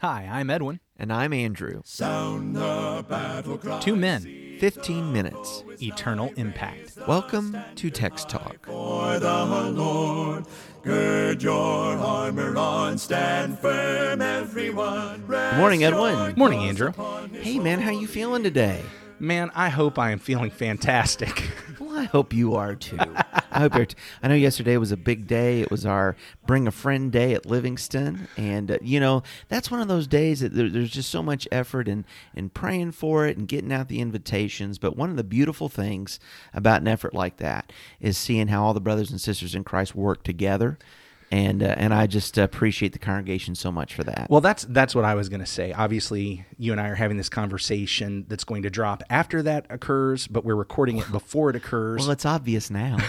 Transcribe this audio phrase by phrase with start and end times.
[0.00, 0.80] Hi, I'm Edwin.
[0.96, 1.82] And I'm Andrew.
[3.80, 5.62] Two men, 15 minutes.
[5.82, 6.96] eternal impact.
[7.06, 8.62] Welcome to Text Talk.
[8.62, 8.72] Good
[15.58, 16.34] morning, Edwin.
[16.34, 16.92] Morning, Andrew.
[17.34, 18.82] Hey, man, how you feeling today?
[19.18, 21.42] Man, I hope I am feeling fantastic.
[21.78, 22.98] Well, I hope you are too.
[23.52, 23.86] I hope you're.
[23.86, 25.60] T- I know yesterday was a big day.
[25.60, 29.80] It was our Bring a Friend Day at Livingston, and uh, you know that's one
[29.80, 33.36] of those days that there, there's just so much effort and in praying for it
[33.36, 34.78] and getting out the invitations.
[34.78, 36.20] But one of the beautiful things
[36.54, 39.94] about an effort like that is seeing how all the brothers and sisters in Christ
[39.94, 40.78] work together,
[41.30, 44.28] and uh, and I just appreciate the congregation so much for that.
[44.28, 45.72] well, that's that's what I was going to say.
[45.72, 50.26] Obviously, you and I are having this conversation that's going to drop after that occurs,
[50.26, 52.02] but we're recording it before it occurs.
[52.02, 52.98] Well, it's obvious now.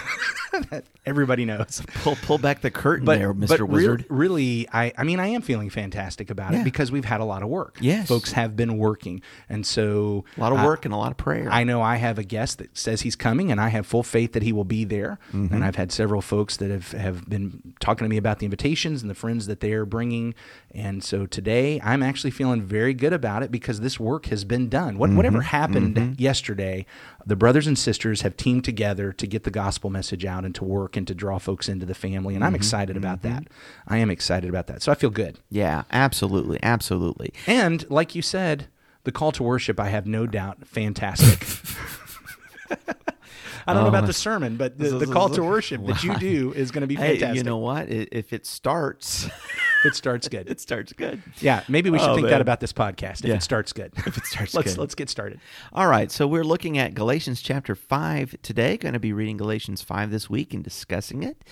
[1.06, 1.82] Everybody knows.
[1.96, 3.60] pull pull back the curtain But, there, Mr.
[3.60, 4.06] real- Wizard.
[4.10, 6.62] really, I, I mean, I am feeling fantastic about Yeah.
[6.62, 7.78] it because we've had a lot of work.
[7.82, 8.08] Yes.
[8.08, 9.22] Folks have been working.
[9.50, 11.48] And so A lot of work and a lot of prayer.
[11.52, 14.34] I know I have a guest that says he's coming, and I have full faith
[14.34, 15.20] that he will be there.
[15.34, 15.54] Mm-hmm.
[15.54, 19.02] And I've had several folks that have, have been talking to me about the invitations
[19.02, 20.34] and the friends that they are bringing.
[20.74, 24.68] And so today, I'm actually feeling very good about it because this work has been
[24.70, 24.98] done.
[24.98, 25.18] What, Mm-hmm.
[25.18, 26.86] Whatever happened yesterday,
[27.26, 30.64] the brothers and sisters have teamed together to get the gospel message out and to
[30.64, 32.36] work and to draw folks into the family.
[32.36, 32.56] And I'm Mm-hmm.
[32.58, 33.44] excited about that.
[33.88, 34.82] I am excited about that.
[34.82, 35.40] So I feel good.
[35.50, 37.34] yeah, absolutely, absolutely.
[37.48, 38.68] And like you said,
[39.04, 41.48] the call to worship, I have no doubt, fantastic.
[43.68, 46.52] I don't know about the sermon, but the, the call to worship that you do
[46.54, 47.38] is going to be Hey, fantastic.
[47.38, 47.90] you know what?
[47.90, 49.28] If it starts,
[49.84, 50.50] it starts good.
[50.50, 51.22] it starts good.
[51.40, 52.32] yeah, maybe we should Oh, think man.
[52.32, 53.22] that about this podcast.
[53.22, 53.36] If Yeah.
[53.36, 54.80] it starts good, If it starts let's good.
[54.80, 55.40] let's get started.
[55.74, 58.78] All right, so we're looking at Galatians chapter 5 today.
[58.78, 61.44] Going to be reading Galatians 5 this week and discussing it.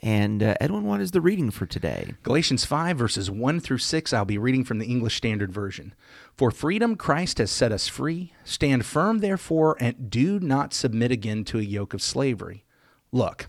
[0.00, 2.14] And uh, Edwin, what is the reading for today?
[2.22, 5.94] Galatians 5, verses 1 through 6, I'll be reading from the English Standard Version.
[6.36, 8.32] For freedom Christ has set us free.
[8.44, 12.64] Stand firm, therefore, and do not submit again to a yoke of slavery.
[13.10, 13.48] Look,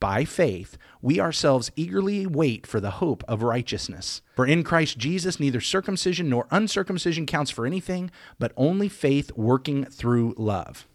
[0.00, 4.22] by faith, we ourselves eagerly wait for the hope of righteousness.
[4.36, 9.84] For in Christ Jesus, neither circumcision nor uncircumcision counts for anything, but only faith working
[9.84, 10.86] through love.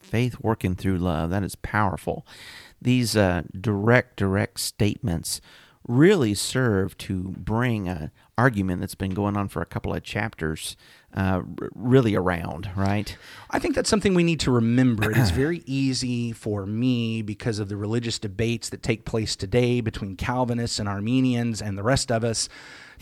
[0.00, 1.30] Faith working through love.
[1.30, 2.26] That is powerful.
[2.80, 5.40] These uh, direct, direct statements
[5.88, 10.76] really serve to bring an argument that's been going on for a couple of chapters
[11.16, 11.42] uh,
[11.74, 13.16] really around, right?
[13.50, 15.10] I think that's something we need to remember.
[15.10, 19.80] It is very easy for me because of the religious debates that take place today
[19.80, 22.48] between Calvinists and Arminians and the rest of us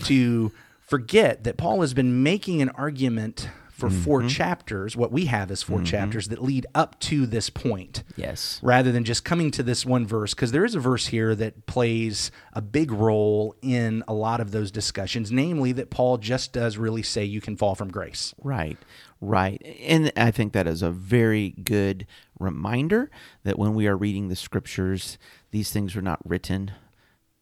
[0.04, 4.02] to forget that Paul has been making an argument for mm-hmm.
[4.02, 5.84] four chapters, what we have is 4 mm-hmm.
[5.84, 8.60] chapters that lead up to this point Yes.
[8.62, 11.66] rather than just coming to this one verse because there is a verse here that
[11.66, 16.76] plays a big role in a lot of those discussions namely that paul just does
[16.76, 18.78] really say you can fall from grace Right,
[19.20, 19.60] right.
[19.80, 22.06] And I think that is a very good
[22.38, 23.10] reminder
[23.42, 25.18] that when we are reading the scriptures,
[25.50, 26.72] these things were not written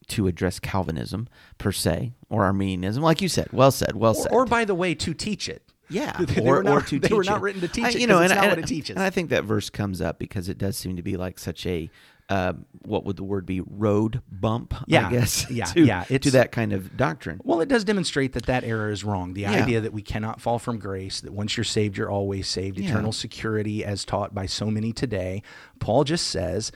[0.09, 1.29] to address Calvinism
[1.59, 3.03] per se or Arminianism.
[3.03, 4.33] Like you said, well said, well or, said.
[4.33, 7.15] or by the way to teach it yeah, They or, were not- or to they
[7.15, 7.43] were not it.
[7.43, 8.97] written to teach I- it you know, and, it's not and- what it teaches.
[8.97, 11.67] And I think that verse comes up because it does seem to be like such
[11.67, 11.91] a
[12.29, 12.55] uh,
[12.87, 14.73] what would the word be road bump?
[14.87, 15.51] Yeah, I guess.
[15.51, 17.41] yeah, to, yeah, to that kind of doctrine.
[17.45, 19.51] well it does demonstrate that that error is wrong the Yeah.
[19.63, 22.89] idea that we cannot fall from grace that once you're saved you're always saved Yeah.
[22.91, 25.43] eternal security as taught by so many today
[25.79, 26.73] paul just says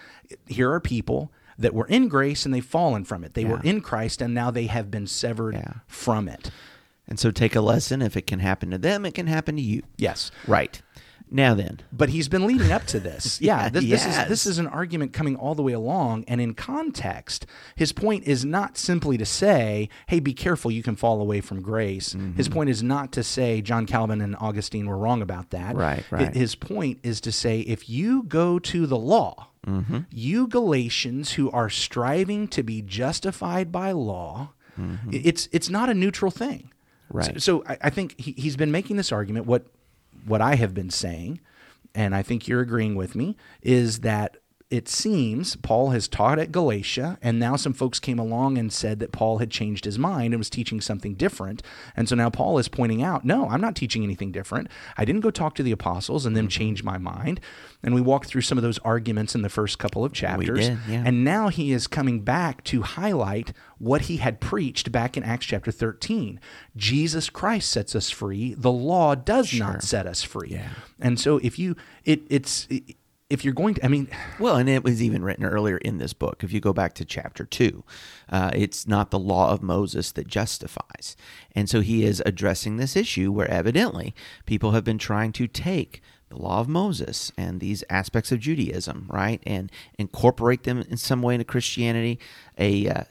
[0.46, 3.80] here are people that were in grace and they've fallen from it they were in
[3.80, 5.72] christ and now they have been severed Yeah.
[5.86, 6.50] from it
[7.08, 8.02] And so take a lesson.
[8.02, 9.82] If it can happen to them, it can happen to you.
[9.96, 10.80] yes Right.
[11.28, 13.40] Now then, but he's been leading up to this.
[13.40, 16.24] Yeah, Yeah, this, he this is this is an argument coming all the way along,
[16.28, 20.94] and in context, his point is not simply to say, "Hey, be careful, you can
[20.94, 22.34] fall away from grace." Mm-hmm.
[22.34, 25.74] His point is not to say John Calvin and Augustine were wrong about that.
[25.74, 26.32] Right, right.
[26.32, 29.98] His point is to say, if you go to the law, Mm-hmm.
[30.12, 35.94] you Galatians who are striving to be justified by law, i- it's it's not a
[35.94, 36.70] neutral thing.
[37.10, 37.40] Right.
[37.40, 39.46] So, so I, I think he, he's been making this argument.
[39.46, 39.66] What
[40.24, 41.40] what I have been saying,
[41.94, 44.38] and I think you're agreeing with me, is that
[44.68, 48.98] it seems Paul has taught at Galatia, and now some folks came along and said
[48.98, 51.62] that Paul had changed his mind and was teaching something different.
[51.96, 54.68] And so now Paul is pointing out, no, I'm not teaching anything different.
[54.96, 56.48] I didn't go talk to the apostles and then mm-hmm.
[56.48, 57.38] change my mind.
[57.84, 60.68] And we walked through some of those arguments in the first couple of chapters.
[60.68, 61.04] did, yeah.
[61.06, 65.46] And now he is coming back to highlight what he had preached back in Acts
[65.46, 66.40] chapter 13.
[66.76, 68.54] Jesus Christ sets us free.
[68.54, 70.48] The law does not set us free.
[70.98, 72.66] And so if you, it, it's,
[73.28, 74.08] if you're going to, I mean,
[74.38, 76.44] Well, and it was even written earlier in this book.
[76.44, 77.84] If you go back to chapter two,
[78.28, 81.16] uh, it's not the law of Moses that justifies.
[81.54, 84.14] And so he is addressing this issue where evidently
[84.44, 89.06] people have been trying to take the law of Moses and these aspects of Judaism,
[89.08, 92.18] right, and incorporate them in some way into Christianity,
[92.58, 93.04] a uh,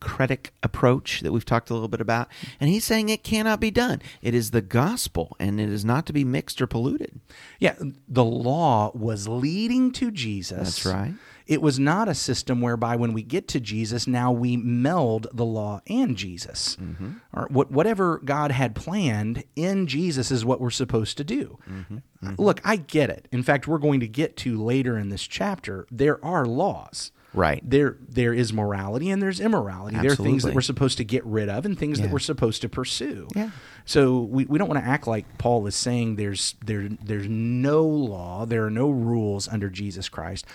[0.00, 2.28] syncretic approach that we've talked a little bit about.
[2.60, 4.00] And he's saying it cannot be done.
[4.22, 7.20] It is the gospel, and it is not to be mixed or polluted.
[7.58, 7.74] Yeah,
[8.06, 10.82] the law was leading to Jesus.
[10.82, 11.14] That's right.
[11.46, 15.46] It was not a system whereby when we get to Jesus, now we meld the
[15.46, 16.76] law and Jesus.
[16.76, 17.12] Mm-hmm.
[17.32, 21.58] Or what, whatever God had planned in Jesus is what we're supposed to do.
[21.66, 22.34] Mm-hmm.
[22.36, 23.28] Look, I get it.
[23.32, 27.12] In fact, we're going to get to later in this chapter, there are laws.
[27.34, 27.62] Right.
[27.62, 29.96] There there is morality and there's immorality.
[29.98, 32.62] There are things that we're supposed to get rid of and things that we're supposed
[32.62, 33.28] to pursue.
[33.34, 33.50] Yeah.
[33.84, 37.84] So we, we don't want to act like Paul is saying there's there there's no
[37.84, 40.46] law, there are no rules under Jesus Christ.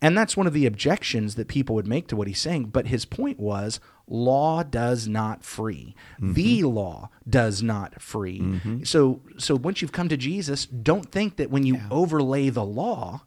[0.00, 2.86] And that's one of the objections that people would make to what he's saying, but
[2.86, 5.94] his point was law does not free.
[6.16, 6.32] Mm-hmm.
[6.32, 8.40] The law does not free.
[8.40, 8.84] Mm-hmm.
[8.84, 13.22] So so once you've come to Jesus, don't think that when you overlay the law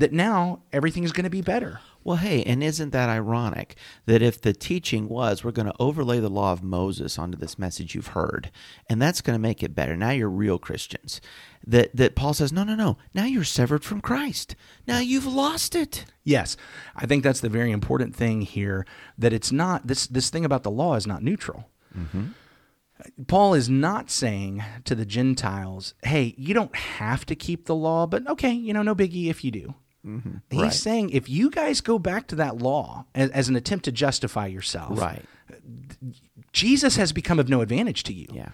[0.00, 1.80] that now everything is going to be better.
[2.02, 3.76] Well, hey, and isn't that ironic
[4.06, 7.58] that if the teaching was we're going to overlay the law of Moses onto this
[7.58, 8.50] message you've heard,
[8.88, 9.94] and that's going to make it better.
[9.96, 11.20] Now you're real Christians.
[11.66, 12.96] That that Paul says, no, no, no.
[13.12, 14.56] Now you're severed from Christ.
[14.86, 16.06] Now you've lost it.
[16.24, 16.56] Yes,
[16.96, 18.86] I think that's the very important thing here.
[19.18, 21.68] That it's not this this thing about the law is not neutral.
[21.96, 22.28] Mm-hmm.
[23.26, 28.06] Paul is not saying to the Gentiles, "Hey, you don't have to keep the law,
[28.06, 29.74] but okay, you know, no biggie if you do."
[30.06, 30.36] Mm-hmm.
[30.50, 30.72] He's Right.
[30.72, 34.46] saying if you guys go back to that law as, as an attempt to justify
[34.46, 35.24] yourself, Right.
[36.52, 38.26] Jesus has become of no advantage to you.
[38.32, 38.50] Yeah.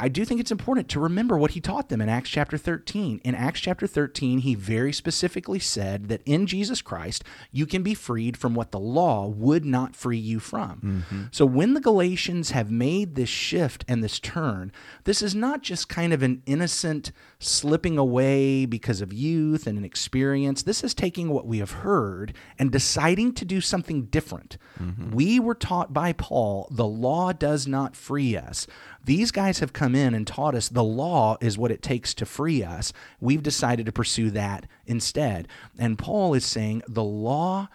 [0.00, 3.20] I do think it's important to remember what he taught them in Acts chapter 13.
[3.22, 7.94] In Acts chapter 13, he very specifically said that in Jesus Christ, you can be
[7.94, 11.04] freed from what the law would not free you from.
[11.10, 11.22] Mm-hmm.
[11.30, 14.72] So when the Galatians have made this shift and this turn,
[15.04, 19.84] this is not just kind of an innocent slipping away because of youth and an
[19.84, 20.64] experience.
[20.64, 24.58] This is taking what we have heard and deciding to do something different.
[24.82, 25.12] Mm-hmm.
[25.12, 28.66] We were taught by Paul the law does not free us.
[29.04, 32.26] These guys have come in and taught us the law is what it takes to
[32.26, 32.92] free us.
[33.20, 35.48] We've decided to pursue that instead.
[35.76, 37.68] And Paul is saying the law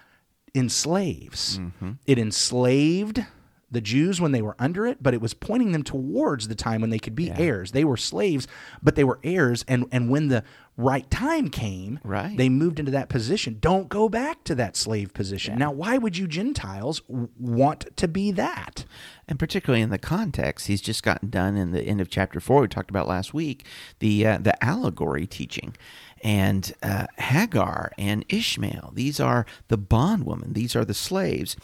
[0.56, 1.59] enslaves.
[1.59, 1.91] Mm-hmm.
[2.07, 3.25] It enslaved
[3.71, 6.81] the Jews when they were under it, but it was pointing them towards the time
[6.81, 7.71] when they could be heirs.
[7.71, 8.48] They were slaves,
[8.81, 9.63] but they were heirs.
[9.68, 10.44] And, and when the
[10.75, 12.36] right time came, Right.
[12.38, 13.57] they moved into that position.
[13.60, 15.57] Don't go back to that slave position.
[15.60, 18.86] Now, why would you Gentiles w- want to be that?
[19.27, 22.62] And particularly in the context, he's just gotten done in the end of chapter four.
[22.62, 23.66] We talked about last week
[24.00, 25.75] the uh, the allegory teaching,
[26.21, 28.92] and uh, Hagar and Ishmael.
[28.94, 30.54] These are the bondwoman.
[30.54, 31.56] These are the slaves.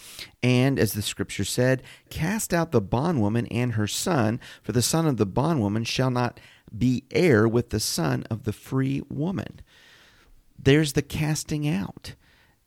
[0.42, 5.06] And as the scripture said, cast out the bondwoman and her son, for the son
[5.08, 6.40] of the bondwoman shall not
[6.76, 9.62] be heir with the son of the free woman.
[10.58, 12.16] There's the casting out.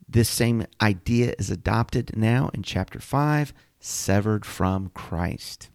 [0.09, 5.69] This same idea is adopted now in chapter 5 severed from Christ.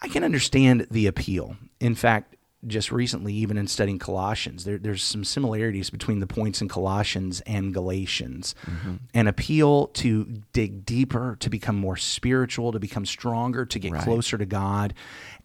[0.00, 1.56] I can understand the appeal.
[1.80, 6.60] In fact, just recently, even in studying Colossians, there, there's some similarities between the points
[6.60, 8.54] in Colossians and Galatians.
[8.66, 8.94] Mm-hmm.
[9.14, 14.02] An appeal to dig deeper, to become more spiritual, to become stronger, to get Right.
[14.02, 14.92] closer to God.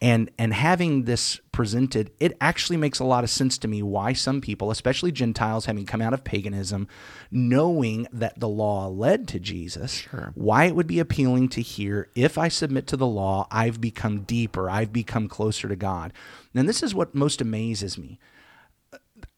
[0.04, 4.12] And and having this presented, it actually makes a lot of sense to me why
[4.12, 6.90] some people, especially Gentiles having come out of paganism,
[7.32, 10.02] knowing that the law led to Jesus,
[10.36, 14.24] why it would be appealing to hear if I submit to the law, I've become
[14.24, 16.12] deeper, I've become closer to God.
[16.54, 18.20] And this is what most amazes me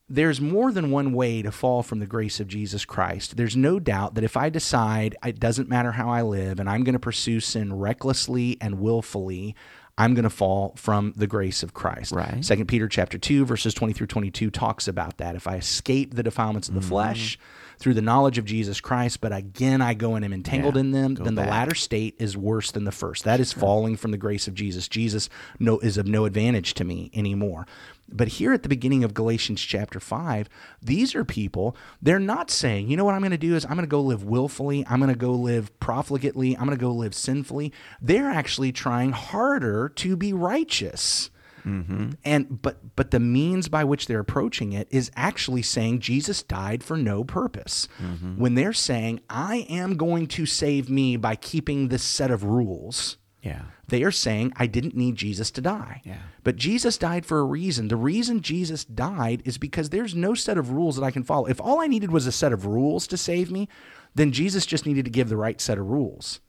[0.07, 3.37] there's more than one way to fall from the grace of Jesus Christ.
[3.37, 6.83] There's no doubt that if I decide it doesn't matter how I live and I'm
[6.83, 9.55] going to pursue sin recklessly and willfully,
[9.97, 12.11] I'm going to fall from the grace of Christ.
[12.11, 12.43] Right.
[12.43, 15.35] Second Peter chapter 2 verses 20 through 22 talks about that.
[15.35, 16.89] If I escape the defilements of the mm.
[16.89, 17.39] flesh,
[17.77, 20.91] through the knowledge of Jesus Christ, but again I go and am entangled Yeah, in
[20.91, 21.45] them, then back.
[21.45, 23.23] the latter state is worse than the first.
[23.23, 24.87] That is falling from the grace of Jesus.
[24.87, 27.65] Jesus no, is of no advantage to me anymore.
[28.07, 30.47] But here at the beginning of Galatians chapter 5,
[30.81, 33.71] these are people, they're not saying, you know what I'm going to do is I'm
[33.71, 36.91] going to go live willfully, I'm going to go live profligately, I'm going to go
[36.91, 37.73] live sinfully.
[38.01, 41.31] They're actually trying harder to be righteous.
[41.65, 42.11] Mm-hmm.
[42.23, 46.83] And but but the means by which they're approaching it is actually saying Jesus died
[46.83, 47.87] for no purpose.
[47.99, 48.39] Mm-hmm.
[48.39, 53.17] When they're saying I am going to save me by keeping this set of rules,
[53.45, 53.61] Yeah.
[53.87, 56.01] they are saying I didn't need Jesus to die.
[56.03, 56.17] Yeah.
[56.43, 57.87] But Jesus died for a reason.
[57.87, 61.45] The reason Jesus died is because there's no set of rules that I can follow.
[61.45, 63.69] If all I needed was a set of rules to save me,
[64.15, 66.39] then Jesus just needed to give the right set of rules.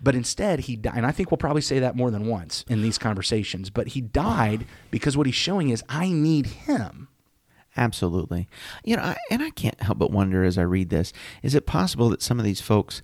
[0.00, 0.94] But instead, he died.
[0.96, 3.70] And I think we'll probably say that more than once in these conversations.
[3.70, 7.08] But he died because what he's showing is I need him.
[7.76, 8.48] Absolutely.
[8.84, 11.12] You know, I, and I can't help but wonder as I read this
[11.42, 13.02] is it possible that some of these folks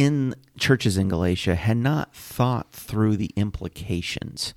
[0.00, 4.54] in churches in Galatia had not thought through the implications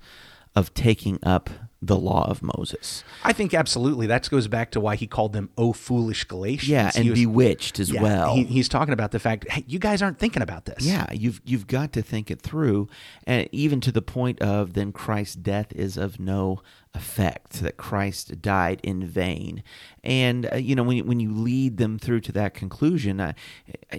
[0.56, 1.50] of taking up
[1.86, 3.04] the law of Moses?
[3.22, 6.90] I think absolutely that goes back to why he called them "Oh foolish Galatians." Yeah,
[6.94, 8.34] and was- bewitched as yeah, well.
[8.34, 10.84] he- he's talking about the fact, hey, you guys aren't thinking about this.
[10.84, 12.88] Yeah, you've you've got to think it through,
[13.26, 16.60] and even to the point of then Christ's death is of no
[16.94, 17.60] effect.
[17.62, 19.62] That Christ died in vain,
[20.02, 23.32] and uh, you know when you, when you lead them through to that conclusion, uh,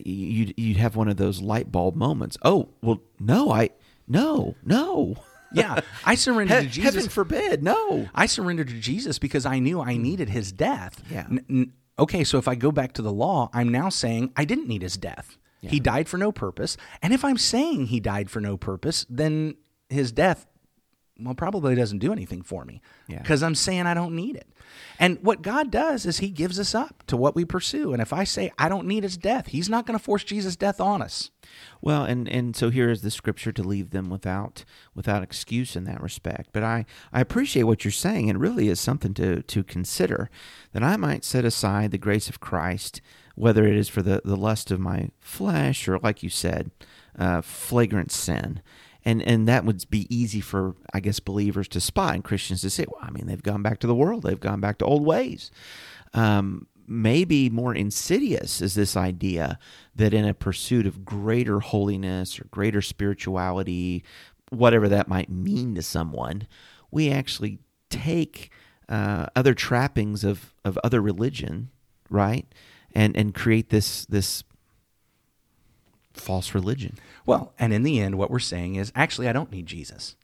[0.03, 2.37] you you'd have one of those light bulb moments.
[2.41, 3.69] Oh well, no, I
[4.07, 5.17] no no.
[5.55, 5.79] Yeah.
[6.05, 6.93] I surrendered to He- Jesus.
[6.93, 8.09] Heaven forbid, no.
[8.13, 11.01] I surrendered to Jesus because I knew I needed his death.
[11.09, 11.25] Yeah.
[11.29, 14.45] N- n- okay, so if I go back to the law, I'm now saying I
[14.45, 15.37] didn't need his death.
[15.67, 16.77] He died for no purpose.
[17.01, 19.55] And if I'm saying he died for no purpose, then
[19.89, 20.45] his death,
[21.19, 23.19] well, probably doesn't do anything for me Yeah.
[23.23, 24.47] because I'm saying I don't need it.
[24.99, 27.93] And what God does is he gives us up to what we pursue.
[27.93, 30.55] And if I say I don't need his death, he's not going to force Jesus'
[30.55, 31.31] death on us.
[31.81, 35.83] Well, and, and so here is the scripture to leave them without without excuse in
[35.85, 36.49] that respect.
[36.51, 38.27] But I, I appreciate what you're saying.
[38.27, 40.29] It really is something to, to consider
[40.73, 43.01] that I might set aside the grace of Christ,
[43.35, 46.71] whether it is for the, the lust of my flesh or, like you said,
[47.17, 48.61] uh, flagrant sin.
[49.05, 52.69] And, and that would be easy for, I guess, believers to spot and Christians to
[52.71, 55.05] say, well, I mean, they've gone back to the world, they've gone back to old
[55.05, 55.51] ways.
[56.13, 59.59] Um, maybe more insidious is this idea
[59.95, 64.03] that in a pursuit of greater holiness or greater spirituality,
[64.49, 66.47] whatever that might mean to someone,
[66.91, 67.59] we actually
[67.89, 68.51] take
[68.89, 71.69] uh, other trappings of, of other religion,
[72.09, 72.45] right,
[72.93, 74.43] and and create this this
[76.13, 76.97] false religion.
[77.25, 80.15] Well, and in the end, what we're saying is actually, I don't need Jesus.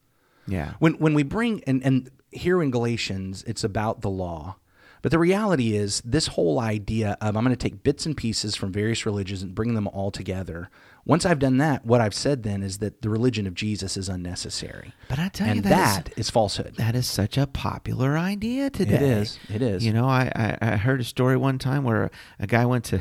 [0.47, 0.73] Yeah.
[0.79, 4.55] when when we bring and and here in Galatians it's about the law
[5.03, 8.55] but the reality is this whole idea of I'm going to take bits and pieces
[8.55, 10.69] from various religions and bring them all together
[11.05, 14.09] once I've done that what I've said then is that the religion of Jesus is
[14.09, 18.17] unnecessary But I tell and you, that that is falsehood That is such a popular
[18.17, 18.95] idea today.
[18.95, 19.39] It is.
[19.47, 19.85] It is.
[19.85, 22.99] You know, I, I, I heard a story one time where a guy went to,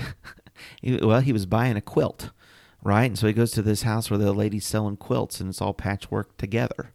[1.03, 2.31] well, he was buying a quilt,
[2.83, 3.05] right?
[3.05, 5.75] And so he goes to this house where the lady's selling quilts and it's all
[5.75, 6.93] patchwork together.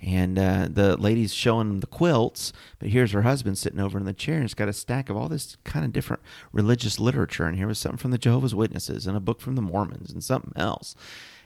[0.00, 4.04] And uh, the lady's showing him the quilts, but here's her husband sitting over in
[4.04, 7.46] the chair and it's got a stack of all this kind of different religious literature.
[7.46, 10.22] And here was something from the Jehovah's Witnesses and a book from the Mormons and
[10.22, 10.94] something else.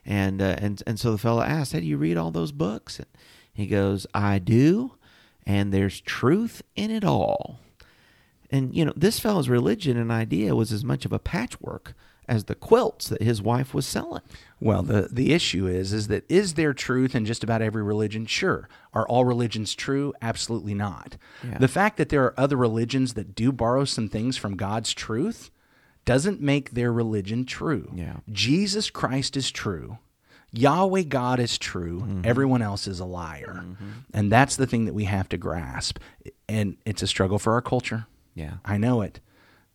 [0.04, 2.99] And, uh, and, and so the fellow asked, Hey, do you read all those books?
[2.99, 3.08] And
[3.54, 4.96] he goes, I do
[5.46, 7.58] and there's truth in it all.
[8.50, 11.94] And you know, this fellow's religion and idea was as much of a patchwork
[12.32, 14.22] as the quilts that his wife was selling.
[14.58, 18.24] Well, the the issue is is that is there truth in just about every religion?
[18.24, 18.70] Sure.
[18.94, 20.14] Are all religions true?
[20.22, 21.18] Absolutely not.
[21.46, 21.58] Yeah.
[21.58, 25.50] The fact that there are other religions that do borrow some things from God's truth
[26.06, 27.92] doesn't make their religion true.
[27.94, 28.16] Yeah.
[28.30, 29.98] Jesus Christ is true.
[30.52, 32.00] Yahweh God is true.
[32.00, 32.22] Mm-hmm.
[32.24, 33.64] Everyone else is a liar.
[34.12, 35.98] And that's the thing that we have to grasp.
[36.48, 38.06] And it's a struggle for our culture.
[38.34, 38.54] Yeah.
[38.64, 39.20] I know it.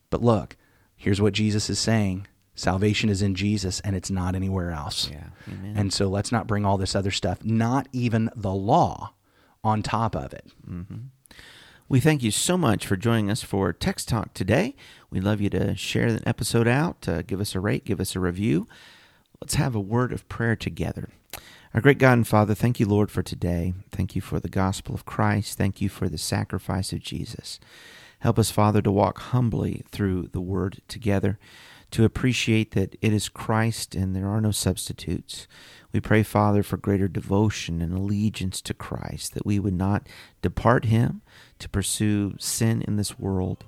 [0.10, 0.56] But look,
[0.96, 2.28] here's what Jesus is saying.
[2.58, 5.10] Salvation is in Jesus and it's not anywhere else.
[5.10, 5.28] Yeah.
[5.48, 5.78] Amen.
[5.78, 9.14] And so let's not bring all this other stuff, not even the law,
[9.64, 10.52] on top of it.
[11.88, 14.76] We thank you so much for joining us for Text Talk today.
[15.12, 18.16] We'd love you to share the episode out, uh, give us a rate, give us
[18.16, 18.68] a review.
[19.40, 21.10] Let's have a word of prayer together.
[21.74, 23.74] Our great God and Father, thank you, Lord, for today.
[23.92, 25.58] Thank you for the gospel of Christ.
[25.58, 27.60] Thank you for the sacrifice of Jesus.
[28.20, 31.38] Help us, Father, to walk humbly through the word together,
[31.92, 35.48] to appreciate that it is Christ and there are no substitutes.
[35.94, 40.08] We pray, Father, for greater devotion and allegiance to Christ, that we would not
[40.42, 41.22] depart him
[41.60, 43.66] to pursue sin in this world,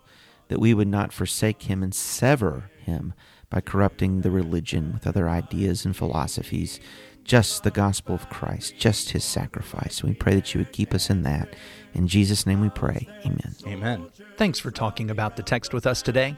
[0.49, 3.13] that we would not forsake him and sever him
[3.49, 6.79] by corrupting the religion with other ideas and philosophies,
[7.23, 10.03] just the gospel of Christ, just his sacrifice.
[10.03, 11.55] We pray that you would keep us in that.
[11.93, 13.07] In Jesus' name we pray.
[13.25, 13.55] Amen.
[13.65, 14.07] Amen.
[14.37, 16.37] Thanks for talking about the text with us today.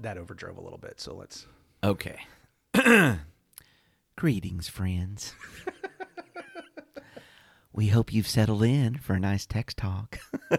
[0.00, 1.46] That overdrove a little bit, so let's.
[1.82, 2.20] Okay.
[4.16, 5.34] Greetings, friends.
[7.72, 10.20] we hope you've settled in for a nice text talk.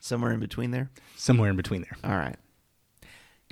[0.00, 0.90] Somewhere in between there.
[1.16, 1.96] Somewhere in between there.
[2.04, 2.36] All right.